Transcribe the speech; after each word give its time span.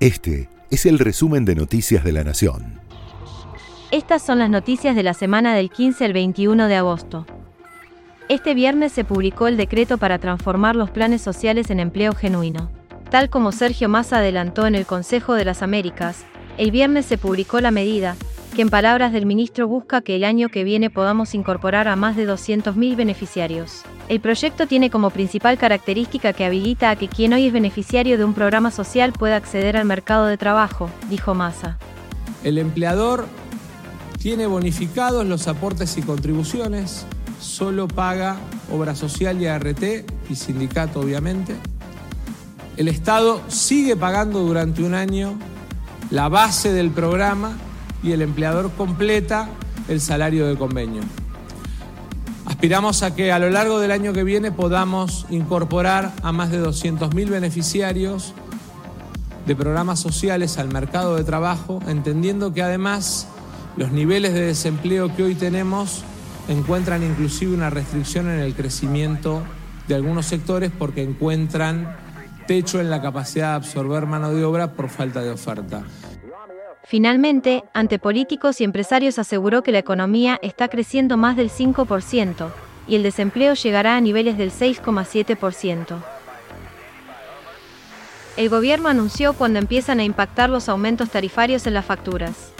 Este 0.00 0.48
es 0.70 0.86
el 0.86 0.98
resumen 0.98 1.44
de 1.44 1.54
Noticias 1.54 2.02
de 2.02 2.12
la 2.12 2.24
Nación. 2.24 2.80
Estas 3.90 4.22
son 4.22 4.38
las 4.38 4.48
noticias 4.48 4.96
de 4.96 5.02
la 5.02 5.12
semana 5.12 5.54
del 5.54 5.68
15 5.68 6.06
al 6.06 6.14
21 6.14 6.68
de 6.68 6.76
agosto. 6.76 7.26
Este 8.30 8.54
viernes 8.54 8.92
se 8.92 9.04
publicó 9.04 9.46
el 9.46 9.58
decreto 9.58 9.98
para 9.98 10.18
transformar 10.18 10.74
los 10.74 10.90
planes 10.90 11.20
sociales 11.20 11.68
en 11.68 11.80
empleo 11.80 12.14
genuino. 12.14 12.70
Tal 13.10 13.28
como 13.28 13.52
Sergio 13.52 13.90
Massa 13.90 14.20
adelantó 14.20 14.66
en 14.66 14.74
el 14.74 14.86
Consejo 14.86 15.34
de 15.34 15.44
las 15.44 15.60
Américas, 15.60 16.24
el 16.56 16.70
viernes 16.70 17.04
se 17.04 17.18
publicó 17.18 17.60
la 17.60 17.70
medida, 17.70 18.16
que 18.60 18.62
en 18.62 18.68
palabras 18.68 19.10
del 19.14 19.24
ministro 19.24 19.66
busca 19.66 20.02
que 20.02 20.16
el 20.16 20.22
año 20.22 20.50
que 20.50 20.64
viene 20.64 20.90
podamos 20.90 21.34
incorporar 21.34 21.88
a 21.88 21.96
más 21.96 22.14
de 22.14 22.28
200.000 22.28 22.94
beneficiarios. 22.94 23.84
El 24.10 24.20
proyecto 24.20 24.66
tiene 24.66 24.90
como 24.90 25.08
principal 25.08 25.56
característica 25.56 26.34
que 26.34 26.44
habilita 26.44 26.90
a 26.90 26.96
que 26.96 27.08
quien 27.08 27.32
hoy 27.32 27.46
es 27.46 27.54
beneficiario 27.54 28.18
de 28.18 28.24
un 28.26 28.34
programa 28.34 28.70
social 28.70 29.14
pueda 29.14 29.36
acceder 29.36 29.78
al 29.78 29.86
mercado 29.86 30.26
de 30.26 30.36
trabajo, 30.36 30.90
dijo 31.08 31.32
Massa. 31.32 31.78
El 32.44 32.58
empleador 32.58 33.28
tiene 34.18 34.44
bonificados 34.46 35.24
los 35.24 35.48
aportes 35.48 35.96
y 35.96 36.02
contribuciones, 36.02 37.06
solo 37.40 37.88
paga 37.88 38.36
obra 38.70 38.94
social 38.94 39.40
y 39.40 39.46
ART 39.46 39.82
y 40.28 40.34
sindicato 40.34 41.00
obviamente. 41.00 41.56
El 42.76 42.88
Estado 42.88 43.40
sigue 43.48 43.96
pagando 43.96 44.40
durante 44.40 44.82
un 44.82 44.92
año 44.92 45.38
la 46.10 46.28
base 46.28 46.74
del 46.74 46.90
programa 46.90 47.56
y 48.02 48.12
el 48.12 48.22
empleador 48.22 48.70
completa 48.72 49.48
el 49.88 50.00
salario 50.00 50.46
de 50.46 50.56
convenio. 50.56 51.02
Aspiramos 52.46 53.02
a 53.02 53.14
que 53.14 53.32
a 53.32 53.38
lo 53.38 53.50
largo 53.50 53.78
del 53.80 53.90
año 53.90 54.12
que 54.12 54.24
viene 54.24 54.52
podamos 54.52 55.26
incorporar 55.30 56.12
a 56.22 56.32
más 56.32 56.50
de 56.50 56.62
200.000 56.62 57.28
beneficiarios 57.28 58.34
de 59.46 59.56
programas 59.56 60.00
sociales 60.00 60.58
al 60.58 60.68
mercado 60.68 61.16
de 61.16 61.24
trabajo, 61.24 61.80
entendiendo 61.88 62.52
que 62.52 62.62
además 62.62 63.26
los 63.76 63.92
niveles 63.92 64.34
de 64.34 64.42
desempleo 64.42 65.14
que 65.14 65.22
hoy 65.22 65.34
tenemos 65.34 66.04
encuentran 66.48 67.02
inclusive 67.02 67.54
una 67.54 67.70
restricción 67.70 68.28
en 68.28 68.40
el 68.40 68.54
crecimiento 68.54 69.42
de 69.88 69.94
algunos 69.94 70.26
sectores 70.26 70.70
porque 70.76 71.02
encuentran 71.02 71.96
techo 72.46 72.80
en 72.80 72.90
la 72.90 73.00
capacidad 73.00 73.50
de 73.50 73.56
absorber 73.56 74.06
mano 74.06 74.32
de 74.32 74.44
obra 74.44 74.72
por 74.72 74.88
falta 74.88 75.22
de 75.22 75.30
oferta. 75.30 75.84
Finalmente, 76.90 77.62
ante 77.72 78.00
políticos 78.00 78.60
y 78.60 78.64
empresarios 78.64 79.20
aseguró 79.20 79.62
que 79.62 79.70
la 79.70 79.78
economía 79.78 80.40
está 80.42 80.66
creciendo 80.66 81.16
más 81.16 81.36
del 81.36 81.48
5% 81.48 82.50
y 82.88 82.96
el 82.96 83.04
desempleo 83.04 83.54
llegará 83.54 83.94
a 83.94 84.00
niveles 84.00 84.36
del 84.36 84.50
6,7%. 84.50 86.02
El 88.36 88.48
gobierno 88.48 88.88
anunció 88.88 89.34
cuando 89.34 89.60
empiezan 89.60 90.00
a 90.00 90.04
impactar 90.04 90.50
los 90.50 90.68
aumentos 90.68 91.10
tarifarios 91.10 91.64
en 91.68 91.74
las 91.74 91.84
facturas. 91.84 92.50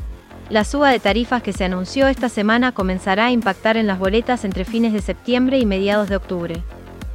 La 0.49 0.63
suba 0.63 0.91
de 0.91 1.01
tarifas 1.01 1.43
que 1.43 1.53
se 1.53 1.65
anunció 1.65 2.07
esta 2.07 2.29
semana 2.29 2.71
comenzará 2.71 3.27
a 3.27 3.33
impactar 3.33 3.77
en 3.77 3.89
las 3.89 3.99
boletas 3.99 4.45
entre 4.45 4.65
fines 4.65 4.93
de 4.93 5.03
septiembre 5.03 5.59
y 5.59 5.67
mediados 5.67 6.09
de 6.09 6.15
octubre. 6.15 6.63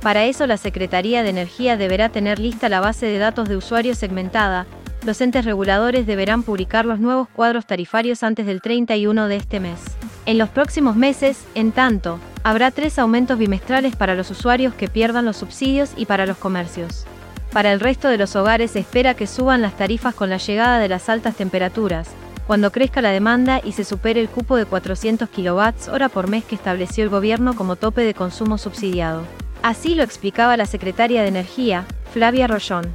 Para 0.02 0.26
eso 0.26 0.48
la 0.48 0.58
Secretaría 0.58 1.24
de 1.24 1.30
Energía 1.30 1.78
deberá 1.78 2.10
tener 2.10 2.40
lista 2.40 2.68
la 2.68 2.82
base 2.82 3.06
de 3.06 3.20
datos 3.20 3.48
de 3.48 3.56
usuarios 3.56 3.98
segmentada, 3.98 4.68
los 5.06 5.22
entes 5.22 5.46
reguladores 5.46 6.08
deberán 6.08 6.42
publicar 6.42 6.86
los 6.86 7.00
nuevos 7.00 7.28
cuadros 7.30 7.68
tarifarios 7.68 8.24
antes 8.24 8.48
del 8.48 8.62
31 8.62 9.28
de 9.28 9.36
este 9.36 9.60
mes. 9.60 9.80
En 10.26 10.40
los 10.40 10.50
próximos 10.50 10.96
meses, 10.96 11.38
en 11.54 11.72
tanto, 11.72 12.20
habrá 12.44 12.72
tres 12.72 12.98
aumentos 12.98 13.38
bimestrales 13.38 13.96
para 13.96 14.16
los 14.16 14.32
usuarios 14.32 14.74
que 14.74 14.88
pierdan 14.88 15.26
los 15.26 15.38
subsidios 15.38 15.92
y 15.96 16.08
para 16.08 16.26
los 16.26 16.38
comercios. 16.38 17.06
Para 17.52 17.72
el 17.72 17.80
resto 17.80 18.08
de 18.08 18.18
los 18.18 18.36
hogares 18.36 18.72
se 18.72 18.80
espera 18.80 19.14
que 19.14 19.28
suban 19.28 19.62
las 19.62 19.78
tarifas 19.78 20.16
con 20.16 20.32
la 20.32 20.38
llegada 20.38 20.80
de 20.80 20.90
las 20.90 21.08
altas 21.08 21.36
temperaturas, 21.36 22.10
cuando 22.48 22.72
crezca 22.72 23.02
la 23.02 23.12
demanda 23.12 23.62
y 23.64 23.74
se 23.74 23.84
supere 23.84 24.20
el 24.20 24.30
cupo 24.30 24.56
de 24.56 24.66
400 24.66 25.30
kWh 25.30 26.10
por 26.12 26.30
mes 26.30 26.44
que 26.44 26.56
estableció 26.56 27.04
el 27.04 27.10
gobierno 27.12 27.56
como 27.56 27.76
tope 27.76 28.02
de 28.02 28.16
consumo 28.16 28.58
subsidiado. 28.58 29.24
Así 29.62 29.94
lo 29.94 30.04
explicaba 30.04 30.58
la 30.58 30.66
secretaria 30.66 31.22
de 31.22 31.28
Energía, 31.28 31.86
Flavia 32.12 32.48
Rollón. 32.48 32.88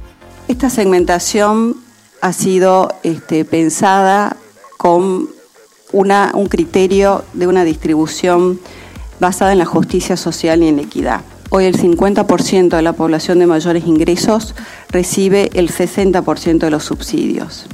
Esta 0.47 0.69
segmentación 0.69 1.75
ha 2.21 2.33
sido 2.33 2.93
este, 3.03 3.45
pensada 3.45 4.37
con 4.77 5.29
un 5.91 6.47
criterio 6.47 7.23
de 7.33 7.47
una 7.47 7.63
distribución 7.63 8.59
basada 9.19 9.51
en 9.51 9.57
la 9.57 9.65
justicia 9.65 10.15
social 10.15 10.63
y 10.63 10.67
en 10.67 10.77
la 10.77 10.83
equidad. 10.83 11.21
Hoy 11.49 11.65
el 11.65 11.77
50% 11.77 12.69
de 12.69 12.81
la 12.81 12.93
población 12.93 13.39
de 13.39 13.45
mayores 13.45 13.85
ingresos 13.85 14.55
recibe 14.89 15.49
el 15.53 15.69
60% 15.69 16.59
de 16.59 16.69
los 16.69 16.85
subsidios. 16.85 17.65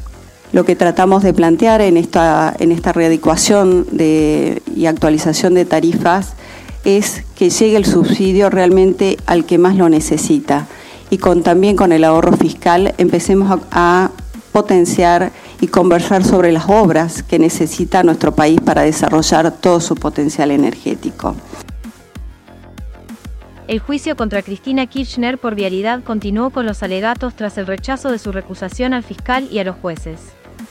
Lo 0.52 0.66
que 0.66 0.76
tratamos 0.76 1.22
de 1.22 1.34
plantear 1.34 1.82
en 1.82 1.96
esta, 1.96 2.56
en 2.58 2.72
readecuación 2.92 3.86
de, 3.92 4.64
y 4.76 4.88
actualización 4.88 5.54
de 5.54 5.66
tarifas 5.66 6.34
es 6.86 7.24
que 7.36 7.50
llegue 7.50 7.78
el 7.78 7.86
subsidio 7.86 8.50
realmente 8.50 9.18
al 9.26 9.46
que 9.46 9.58
más 9.58 9.76
lo 9.76 9.90
necesita 9.90 10.68
y 11.10 11.18
también 11.44 11.76
con 11.76 11.92
el 11.92 12.04
ahorro 12.04 12.36
fiscal 12.36 12.94
empecemos 12.98 13.60
a 13.72 14.12
potenciar 14.58 15.32
y 15.62 15.68
conversar 15.68 16.24
sobre 16.24 16.52
las 16.52 16.68
obras 16.68 17.22
que 17.22 17.38
necesita 17.38 18.02
nuestro 18.02 18.34
país 18.34 18.60
para 18.60 18.82
desarrollar 18.82 19.52
todo 19.52 19.80
su 19.80 19.94
potencial 19.94 20.50
energético. 20.50 21.36
El 23.68 23.78
juicio 23.78 24.16
contra 24.16 24.42
Cristina 24.42 24.88
Kirchner 24.88 25.38
por 25.38 25.54
vialidad 25.54 26.04
continuó 26.04 26.50
con 26.50 26.66
los 26.66 26.82
alegatos 26.82 27.36
tras 27.36 27.60
el 27.60 27.68
rechazo 27.68 28.10
de 28.10 28.18
su 28.18 28.32
recusación 28.32 28.96
al 28.96 29.04
fiscal 29.04 29.48
y 29.52 29.60
a 29.60 29.64
los 29.64 29.76
jueces. 29.76 30.20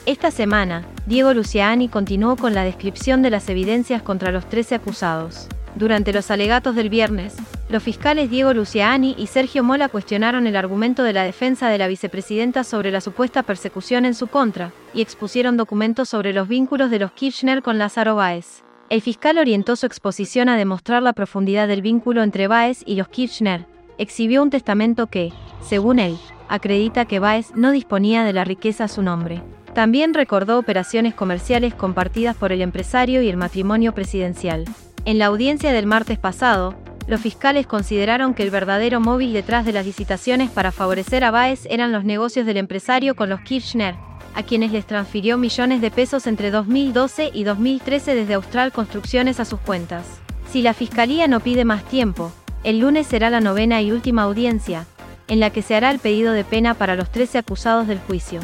Esta 0.04 0.32
semana, 0.32 0.84
Diego 1.06 1.32
Luciani 1.32 1.88
continuó 1.88 2.34
con 2.34 2.54
la 2.54 2.64
descripción 2.64 3.22
de 3.22 3.30
las 3.30 3.48
evidencias 3.48 4.02
contra 4.02 4.32
los 4.32 4.48
13 4.48 4.74
acusados. 4.74 5.46
Durante 5.76 6.12
los 6.12 6.32
alegatos 6.32 6.74
del 6.74 6.88
viernes, 6.88 7.34
los 7.68 7.82
fiscales 7.82 8.30
Diego 8.30 8.54
Luciani 8.54 9.14
y 9.18 9.26
Sergio 9.26 9.64
Mola 9.64 9.88
cuestionaron 9.88 10.46
el 10.46 10.56
argumento 10.56 11.02
de 11.02 11.12
la 11.12 11.24
defensa 11.24 11.68
de 11.68 11.78
la 11.78 11.88
vicepresidenta 11.88 12.62
sobre 12.62 12.90
la 12.90 13.00
supuesta 13.00 13.42
persecución 13.42 14.04
en 14.04 14.14
su 14.14 14.28
contra, 14.28 14.72
y 14.94 15.02
expusieron 15.02 15.56
documentos 15.56 16.08
sobre 16.08 16.32
los 16.32 16.46
vínculos 16.46 16.90
de 16.90 17.00
los 17.00 17.12
Kirchner 17.12 17.62
con 17.62 17.78
Lázaro 17.78 18.14
Báez. 18.14 18.62
El 18.88 19.02
fiscal 19.02 19.38
orientó 19.38 19.74
su 19.74 19.84
exposición 19.84 20.48
a 20.48 20.56
demostrar 20.56 21.02
la 21.02 21.12
profundidad 21.12 21.66
del 21.66 21.82
vínculo 21.82 22.22
entre 22.22 22.46
Báez 22.46 22.82
y 22.86 22.94
los 22.94 23.08
Kirchner. 23.08 23.66
Exhibió 23.98 24.42
un 24.42 24.50
testamento 24.50 25.08
que, 25.08 25.32
según 25.60 25.98
él, 25.98 26.16
acredita 26.48 27.06
que 27.06 27.18
Báez 27.18 27.50
no 27.56 27.72
disponía 27.72 28.22
de 28.22 28.32
la 28.32 28.44
riqueza 28.44 28.84
a 28.84 28.88
su 28.88 29.02
nombre. 29.02 29.42
También 29.74 30.14
recordó 30.14 30.58
operaciones 30.58 31.14
comerciales 31.14 31.74
compartidas 31.74 32.36
por 32.36 32.52
el 32.52 32.62
empresario 32.62 33.22
y 33.22 33.28
el 33.28 33.36
matrimonio 33.36 33.92
presidencial. 33.92 34.64
En 35.04 35.18
la 35.18 35.26
audiencia 35.26 35.72
del 35.72 35.86
martes 35.86 36.18
pasado, 36.18 36.76
los 37.06 37.20
fiscales 37.20 37.66
consideraron 37.66 38.34
que 38.34 38.42
el 38.42 38.50
verdadero 38.50 39.00
móvil 39.00 39.32
detrás 39.32 39.64
de 39.64 39.72
las 39.72 39.86
licitaciones 39.86 40.50
para 40.50 40.72
favorecer 40.72 41.22
a 41.24 41.30
Baez 41.30 41.66
eran 41.70 41.92
los 41.92 42.04
negocios 42.04 42.46
del 42.46 42.56
empresario 42.56 43.14
con 43.14 43.28
los 43.28 43.40
Kirchner, 43.40 43.94
a 44.34 44.42
quienes 44.42 44.72
les 44.72 44.86
transfirió 44.86 45.38
millones 45.38 45.80
de 45.80 45.90
pesos 45.90 46.26
entre 46.26 46.50
2012 46.50 47.30
y 47.32 47.44
2013 47.44 48.14
desde 48.14 48.34
Austral 48.34 48.72
Construcciones 48.72 49.40
a 49.40 49.44
sus 49.44 49.60
cuentas. 49.60 50.04
Si 50.50 50.62
la 50.62 50.74
Fiscalía 50.74 51.28
no 51.28 51.40
pide 51.40 51.64
más 51.64 51.84
tiempo, 51.84 52.32
el 52.64 52.80
lunes 52.80 53.06
será 53.06 53.30
la 53.30 53.40
novena 53.40 53.80
y 53.80 53.92
última 53.92 54.22
audiencia, 54.22 54.86
en 55.28 55.40
la 55.40 55.50
que 55.50 55.62
se 55.62 55.74
hará 55.74 55.90
el 55.90 56.00
pedido 56.00 56.32
de 56.32 56.44
pena 56.44 56.74
para 56.74 56.96
los 56.96 57.10
13 57.10 57.38
acusados 57.38 57.86
del 57.86 58.00
juicio. 58.00 58.40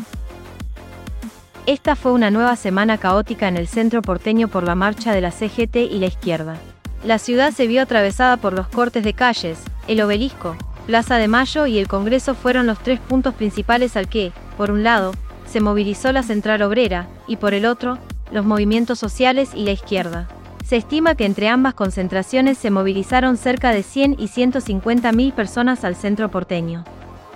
Esta 1.67 1.95
fue 1.95 2.12
una 2.12 2.31
nueva 2.31 2.56
semana 2.56 2.99
caótica 2.99 3.49
en 3.49 3.56
el 3.56 3.69
centro 3.69 4.03
porteño 4.03 4.49
por 4.49 4.65
la 4.65 4.75
marcha 4.75 5.12
de 5.12 5.21
la 5.21 5.31
CGT 5.31 5.77
y 5.77 5.99
la 5.99 6.06
izquierda. 6.06 6.59
La 7.05 7.19
ciudad 7.19 7.53
se 7.53 7.67
vio 7.67 7.83
atravesada 7.83 8.37
por 8.37 8.53
los 8.53 8.69
cortes 8.69 9.03
de 9.03 9.13
calles, 9.13 9.59
el 9.89 10.01
obelisco, 10.01 10.57
Plaza 10.87 11.17
de 11.17 11.27
Mayo 11.27 11.67
y 11.67 11.79
el 11.79 11.89
Congreso 11.89 12.35
fueron 12.35 12.67
los 12.67 12.79
tres 12.79 13.01
puntos 13.01 13.35
principales 13.35 13.97
al 13.97 14.09
que, 14.09 14.33
por 14.57 14.71
un 14.71 14.85
lado, 14.85 15.13
se 15.47 15.61
movilizó 15.61 16.13
la 16.13 16.22
central 16.22 16.63
obrera, 16.63 17.09
y 17.27 17.37
por 17.37 17.54
el 17.54 17.66
otro, 17.66 17.99
los 18.31 18.45
movimientos 18.45 18.99
sociales 18.99 19.51
y 19.54 19.65
la 19.65 19.72
izquierda. 19.72 20.28
Se 20.65 20.77
estima 20.77 21.16
que 21.16 21.25
entre 21.25 21.49
ambas 21.49 21.75
concentraciones 21.75 22.57
se 22.57 22.71
movilizaron 22.71 23.37
cerca 23.37 23.72
de 23.72 23.83
100 23.83 24.16
y 24.19 24.28
150 24.28 25.10
mil 25.13 25.33
personas 25.33 25.84
al 25.84 25.97
centro 25.97 26.31
porteño. 26.31 26.84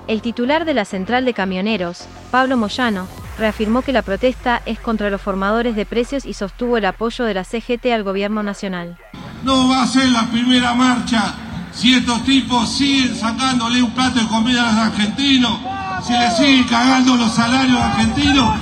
El 0.06 0.22
titular 0.22 0.64
de 0.64 0.74
la 0.74 0.84
central 0.84 1.24
de 1.24 1.34
camioneros, 1.34 2.06
Pablo 2.30 2.56
Moyano, 2.56 3.08
reafirmó 3.36 3.82
que 3.82 3.92
la 3.92 4.02
protesta 4.02 4.62
es 4.64 4.78
contra 4.78 5.10
los 5.10 5.20
formadores 5.20 5.74
de 5.74 5.86
precios 5.86 6.24
y 6.24 6.34
sostuvo 6.34 6.78
el 6.78 6.84
apoyo 6.84 7.24
de 7.24 7.34
la 7.34 7.44
CGT 7.44 7.86
al 7.86 8.04
gobierno 8.04 8.44
nacional. 8.44 8.96
No 9.44 9.68
va 9.68 9.82
a 9.82 9.86
ser 9.86 10.10
la 10.10 10.26
primera 10.26 10.74
marcha 10.74 11.34
si 11.76 11.92
estos 11.92 12.24
tipos 12.24 12.70
siguen 12.70 13.14
sacándole 13.14 13.82
un 13.82 13.90
plato 13.90 14.18
de 14.18 14.26
comida 14.26 14.62
a 14.62 14.72
los 14.72 14.80
argentinos, 14.92 15.58
si 16.06 16.12
le 16.14 16.30
siguen 16.30 16.64
cagando 16.64 17.16
los 17.16 17.34
salarios 17.34 17.78
argentinos, 17.78 18.54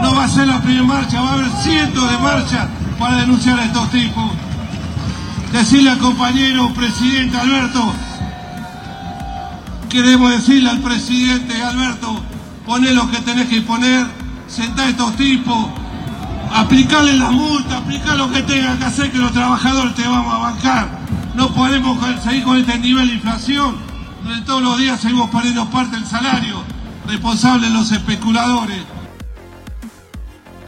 no 0.00 0.14
va 0.14 0.24
a 0.24 0.28
ser 0.28 0.46
la 0.46 0.60
primera 0.60 0.84
marcha, 0.84 1.20
va 1.20 1.30
a 1.30 1.34
haber 1.34 1.50
cientos 1.62 2.10
de 2.10 2.18
marchas 2.18 2.68
para 2.98 3.18
denunciar 3.18 3.60
a 3.60 3.64
estos 3.66 3.90
tipos. 3.90 4.24
Decirle 5.52 5.90
al 5.90 5.98
compañero 5.98 6.72
presidente 6.72 7.36
Alberto, 7.36 7.92
queremos 9.90 10.30
decirle 10.30 10.70
al 10.70 10.78
presidente 10.78 11.62
Alberto, 11.62 12.22
poné 12.64 12.92
lo 12.92 13.10
que 13.10 13.18
tenés 13.18 13.48
que 13.48 13.60
poner, 13.60 14.06
sentá 14.48 14.84
a 14.84 14.88
estos 14.88 15.14
tipos, 15.16 15.66
aplicarle 16.54 17.16
la 17.16 17.30
multa, 17.30 17.78
aplicar 17.78 18.16
lo 18.16 18.30
que 18.30 18.42
tengan 18.42 18.78
que 18.78 18.84
hacer, 18.84 19.10
que 19.10 19.18
los 19.18 19.32
trabajadores 19.32 19.94
te 19.94 20.02
vamos 20.02 20.34
a 20.34 20.38
bancar. 20.38 20.88
No 21.34 21.52
podemos 21.54 21.98
seguir 22.22 22.44
con 22.44 22.58
este 22.58 22.78
nivel 22.78 23.08
de 23.08 23.14
inflación, 23.14 23.76
donde 24.22 24.44
todos 24.44 24.62
los 24.62 24.78
días 24.78 25.00
seguimos 25.00 25.30
poniendo 25.30 25.68
parte 25.70 25.96
del 25.96 26.06
salario, 26.06 26.62
responsables 27.06 27.70
los 27.70 27.90
especuladores. 27.90 28.82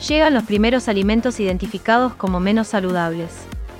Llegan 0.09 0.35
los 0.35 0.45
primeros 0.45 0.89
alimentos 0.89 1.41
identificados 1.41 2.15
como 2.15 2.41
menos 2.41 2.69
saludables. 2.69 3.31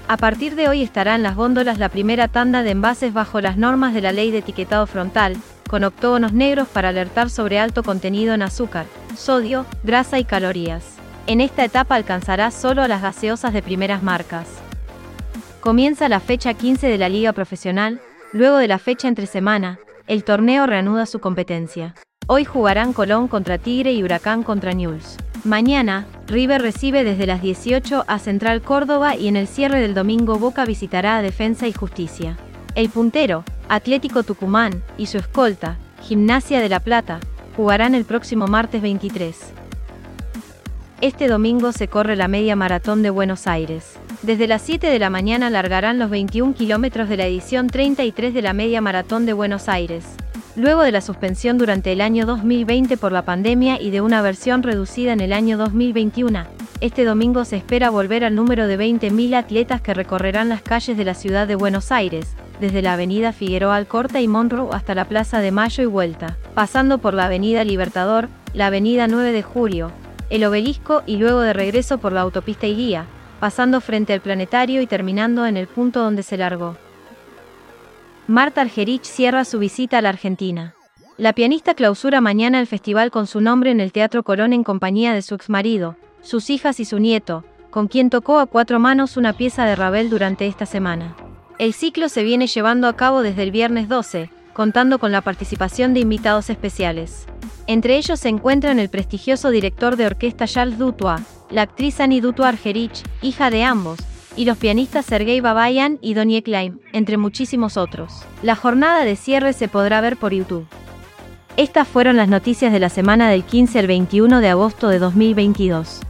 A 0.07 0.17
partir 0.17 0.55
de 0.55 0.69
hoy 0.69 0.83
estará 0.83 1.15
en 1.15 1.23
las 1.23 1.35
góndolas 1.35 1.79
la 1.79 1.89
primera 1.89 2.29
tanda 2.29 2.63
de 2.63 2.71
envases 2.71 3.15
bajo 3.15 3.41
las 3.41 3.57
normas 3.57 3.95
de 3.95 4.03
la 4.03 4.13
ley 4.13 4.31
de 4.31 4.39
etiquetado 4.39 4.87
frontal, 4.87 5.37
con 5.69 5.83
octógonos 5.83 6.33
negros 6.33 6.69
para 6.69 6.91
alertar 6.91 7.31
sobre 7.31 7.59
alto 7.59 7.83
contenido 7.83 8.35
en 8.35 8.43
azúcar, 8.43 8.87
sodio, 9.17 9.65
grasa 9.83 10.19
y 10.19 10.25
calorías. 10.25 10.94
En 11.27 11.41
esta 11.41 11.65
etapa 11.65 11.95
alcanzará 11.95 12.51
solo 12.51 12.83
a 12.83 12.89
las 12.89 13.01
gaseosas 13.01 13.55
de 13.55 13.63
primeras 13.63 14.03
marcas. 14.03 14.47
Comienza 15.61 16.11
la 16.11 16.21
fecha 16.21 16.53
15 16.53 16.87
de 16.87 16.99
la 16.99 17.09
Liga 17.09 17.33
Profesional, 17.33 18.03
luego 18.33 18.59
de 18.59 18.69
la 18.69 18.79
fecha 18.79 19.09
entre 19.09 19.25
semana, 19.25 19.79
el 20.07 20.23
torneo 20.23 20.67
reanuda 20.67 21.07
su 21.07 21.21
competencia. 21.21 21.95
Hoy 22.27 22.45
jugarán 22.45 22.93
Colón 22.93 23.29
contra 23.29 23.57
Tigre 23.57 23.95
y 23.95 24.03
Huracán 24.03 24.43
contra 24.43 24.73
Newell's. 24.73 25.17
Mañana, 25.45 26.07
River 26.27 26.61
recibe 26.61 27.05
desde 27.05 27.27
las 27.27 27.41
18 27.41 28.05
a 28.07 28.19
Central 28.19 28.61
Córdoba 28.61 29.17
y 29.17 29.29
en 29.29 29.37
el 29.37 29.47
cierre 29.47 29.81
del 29.81 29.95
domingo 29.95 30.39
Boca 30.39 30.67
visitará 30.67 31.17
a 31.17 31.23
Defensa 31.23 31.67
y 31.67 31.73
Justicia. 31.73 32.37
El 32.75 32.91
puntero, 32.91 33.45
Atlético 33.71 34.25
Tucumán, 34.25 34.83
y 34.99 35.07
su 35.07 35.17
escolta, 35.17 35.79
Gimnasia 36.03 36.61
de 36.61 36.69
la 36.69 36.81
Plata, 36.81 37.21
jugarán 37.57 37.95
el 37.95 38.05
próximo 38.05 38.47
martes 38.47 38.83
23. 38.83 39.64
Este 41.05 41.29
domingo 41.29 41.73
se 41.73 41.87
corre 41.87 42.17
la 42.17 42.29
media 42.29 42.57
maratón 42.57 43.03
de 43.03 43.11
Buenos 43.11 43.47
Aires. 43.47 43.99
Desde 44.23 44.47
las 44.47 44.63
7 44.63 44.87
de 44.87 44.99
la 44.99 45.11
mañana 45.11 45.51
largarán 45.51 45.99
los 45.99 46.09
21 46.09 46.55
kilómetros 46.55 47.11
de 47.11 47.19
la 47.19 47.27
edición 47.27 47.67
33 47.67 48.33
de 48.33 48.41
la 48.41 48.55
media 48.55 48.81
maratón 48.81 49.27
de 49.27 49.35
Buenos 49.35 49.69
Aires 49.69 50.07
luego 50.57 50.83
de 50.83 50.93
la 50.93 51.03
suspensión 51.03 51.59
durante 51.59 51.93
el 51.93 52.01
año 52.01 52.25
2020 52.25 52.97
por 52.97 53.13
la 53.13 53.25
pandemia 53.25 53.81
y 53.83 53.91
de 53.91 54.01
una 54.01 54.23
versión 54.23 54.63
reducida 54.63 55.13
en 55.13 55.21
el 55.21 55.35
año 55.35 55.59
2021. 55.59 56.45
Este 56.81 57.05
domingo 57.05 57.45
se 57.45 57.57
espera 57.57 57.91
volver 57.91 58.25
al 58.25 58.35
número 58.35 58.67
de 58.67 58.79
20.000 58.79 59.35
atletas 59.35 59.83
que 59.83 59.95
recorrerán 59.95 60.49
las 60.49 60.63
calles 60.63 60.97
de 60.97 61.05
la 61.05 61.15
ciudad 61.15 61.47
de 61.47 61.57
Buenos 61.57 61.93
Aires, 61.93 62.35
desde 62.61 62.83
la 62.83 62.95
avenida 62.95 63.33
Figueroa 63.33 63.77
Alcorta 63.77 64.21
y 64.21 64.29
Monroe 64.29 64.71
hasta 64.73 64.95
la 64.95 65.07
Plaza 65.07 65.41
de 65.41 65.51
Mayo 65.51 65.83
y 65.83 65.87
vuelta, 65.87 66.37
pasando 66.55 66.99
por 66.99 67.15
la 67.15 67.27
avenida 67.27 67.65
Libertador, 67.65 68.29
la 68.53 68.69
avenida 68.69 69.09
9 69.09 69.33
de 69.33 69.43
Julio, 69.43 69.91
el 70.31 70.45
obelisco 70.45 71.03
y 71.07 71.17
luego 71.17 71.41
de 71.41 71.53
regreso 71.53 71.99
por 71.99 72.13
la 72.13 72.23
autopista 72.23 72.67
Guía, 72.67 73.07
pasando 73.41 73.81
frente 73.81 74.13
al 74.13 74.21
planetario 74.21 74.81
y 74.81 74.87
terminando 74.87 75.47
en 75.47 75.57
el 75.57 75.67
punto 75.67 76.01
donde 76.01 76.23
se 76.23 76.37
largó. 76.37 76.77
Marta 78.27 78.63
Argerich 78.63 79.05
cierra 79.05 79.45
su 79.45 79.59
visita 79.59 79.99
a 79.99 80.03
la 80.03 80.09
Argentina. 80.09 80.75
La 81.19 81.33
pianista 81.33 81.75
clausura 81.75 82.21
mañana 82.21 82.59
el 82.59 82.67
festival 82.67 83.11
con 83.11 83.27
su 83.27 83.41
nombre 83.41 83.71
en 83.71 83.81
el 83.81 83.93
Teatro 83.93 84.23
Colón 84.23 84.53
en 84.53 84.65
compañía 84.65 85.13
de 85.13 85.23
su 85.23 85.35
exmarido, 85.35 85.97
sus 86.23 86.51
hijas 86.51 86.81
y 86.81 86.85
su 86.85 86.99
nieto, 86.99 87.45
con 87.71 87.87
quien 87.87 88.09
tocó 88.09 88.39
a 88.39 88.47
cuatro 88.47 88.81
manos 88.81 89.17
una 89.17 89.33
pieza 89.33 89.67
de 89.67 89.77
Ravel 89.77 90.09
durante 90.09 90.47
esta 90.47 90.65
semana. 90.65 91.15
El 91.59 91.73
ciclo 91.73 92.09
se 92.09 92.25
viene 92.25 92.47
llevando 92.47 92.89
a 92.89 92.97
cabo 92.97 93.23
desde 93.23 93.43
el 93.43 93.51
viernes 93.51 93.89
12, 93.89 94.31
contando 94.55 94.99
con 94.99 95.13
la 95.13 95.21
participación 95.21 95.93
de 95.93 96.01
invitados 96.01 96.49
especiales. 96.49 97.27
Entre 97.67 97.97
ellos 97.97 98.21
se 98.21 98.31
encuentran 98.31 98.79
el 98.79 98.89
prestigioso 98.89 99.51
director 99.51 99.97
de 99.97 100.07
orquesta 100.07 100.47
Charles 100.47 100.79
Dutoit, 100.79 101.21
la 101.51 101.63
actriz 101.63 102.01
Annie 102.01 102.23
Dutoit 102.23 102.49
Argerich, 102.49 103.03
hija 103.21 103.51
de 103.51 103.65
ambos, 103.65 103.99
y 104.37 104.47
los 104.47 104.59
pianistas 104.59 105.07
Sergei 105.07 105.41
Babayan 105.41 105.99
y 106.01 106.15
Donnie 106.15 106.43
Klein, 106.43 106.81
entre 106.93 107.17
muchísimos 107.17 107.77
otros. 107.77 108.25
La 108.43 108.57
jornada 108.57 109.05
de 109.05 109.17
cierre 109.17 109.53
se 109.53 109.69
podrá 109.69 110.01
ver 110.01 110.17
por 110.17 110.33
YouTube. 110.33 110.67
Estas 111.57 111.87
fueron 111.87 112.17
las 112.17 112.29
noticias 112.29 112.73
de 112.73 112.81
la 112.81 112.89
semana 112.89 113.31
del 113.31 113.45
15 113.45 113.79
al 113.79 113.87
21 113.87 114.41
de 114.41 114.49
agosto 114.49 114.89
de 114.89 114.99
2022. 114.99 116.01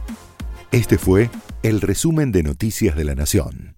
Este 0.71 0.97
fue 0.97 1.29
el 1.61 1.81
resumen 1.81 2.31
de 2.31 2.43
Noticias 2.43 2.95
de 2.95 3.03
la 3.03 3.15
Nación. 3.15 3.74